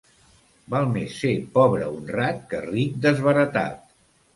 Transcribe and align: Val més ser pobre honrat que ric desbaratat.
Val 0.75 0.87
més 0.93 1.19
ser 1.25 1.35
pobre 1.59 1.93
honrat 1.93 2.43
que 2.51 2.67
ric 2.67 3.01
desbaratat. 3.09 3.91